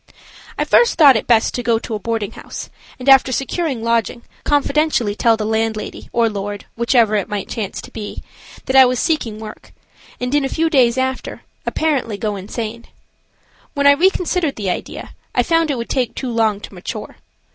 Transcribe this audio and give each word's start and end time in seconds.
I 0.57 0.65
first 0.65 0.95
thought 0.95 1.15
it 1.15 1.27
best 1.27 1.53
to 1.53 1.61
go 1.61 1.77
to 1.77 1.93
a 1.93 1.99
boarding 1.99 2.31
house, 2.31 2.71
and, 2.97 3.07
after 3.07 3.31
securing 3.31 3.83
lodging, 3.83 4.23
confidentially 4.43 5.13
tell 5.13 5.37
the 5.37 5.45
landlady, 5.45 6.09
or 6.11 6.27
lord, 6.27 6.65
whichever 6.75 7.13
it 7.15 7.29
might 7.29 7.47
chance 7.47 7.79
to 7.81 7.91
be, 7.91 8.23
that 8.65 8.75
I 8.75 8.83
was 8.83 8.99
seeking 8.99 9.39
work, 9.39 9.71
and, 10.19 10.33
in 10.33 10.43
a 10.43 10.49
few 10.49 10.71
days 10.71 10.97
after, 10.97 11.43
apparently 11.67 12.17
go 12.17 12.35
insane. 12.35 12.87
When 13.75 13.85
I 13.85 13.91
reconsidered 13.91 14.55
the 14.55 14.71
idea, 14.71 15.13
I 15.35 15.43
feared 15.43 15.69
it 15.69 15.77
would 15.77 15.87
take 15.87 16.15
too 16.15 16.31
long 16.31 16.61
to 16.61 16.73
mature. 16.73 17.17